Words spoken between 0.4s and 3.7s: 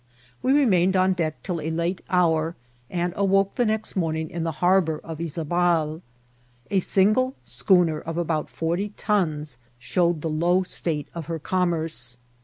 We remained on deck till a late hour, and awoke the